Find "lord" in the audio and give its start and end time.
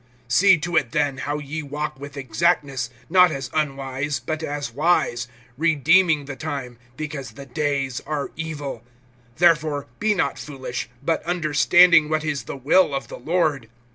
13.19-13.69